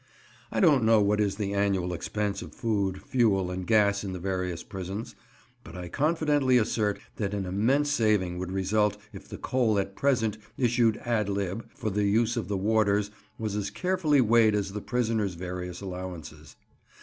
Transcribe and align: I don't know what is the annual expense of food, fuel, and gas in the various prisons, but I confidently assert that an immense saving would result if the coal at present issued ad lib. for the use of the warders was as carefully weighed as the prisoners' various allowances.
I 0.51 0.59
don't 0.59 0.83
know 0.83 0.99
what 0.99 1.21
is 1.21 1.35
the 1.35 1.53
annual 1.53 1.93
expense 1.93 2.41
of 2.41 2.55
food, 2.55 3.03
fuel, 3.03 3.51
and 3.51 3.67
gas 3.67 4.03
in 4.03 4.13
the 4.13 4.19
various 4.19 4.63
prisons, 4.63 5.13
but 5.63 5.75
I 5.77 5.89
confidently 5.89 6.57
assert 6.57 6.97
that 7.17 7.35
an 7.35 7.45
immense 7.45 7.91
saving 7.91 8.39
would 8.39 8.51
result 8.51 8.97
if 9.13 9.27
the 9.29 9.37
coal 9.37 9.77
at 9.77 9.95
present 9.95 10.39
issued 10.57 10.97
ad 11.05 11.29
lib. 11.29 11.69
for 11.75 11.91
the 11.91 12.05
use 12.05 12.35
of 12.35 12.47
the 12.47 12.57
warders 12.57 13.11
was 13.37 13.55
as 13.55 13.69
carefully 13.69 14.21
weighed 14.21 14.55
as 14.55 14.73
the 14.73 14.81
prisoners' 14.81 15.35
various 15.35 15.81
allowances. 15.81 16.55